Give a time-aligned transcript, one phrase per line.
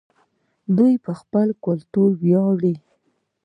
[0.77, 2.75] دوی په خپل کلتور ویاړي.